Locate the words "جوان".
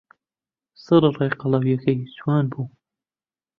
2.17-2.45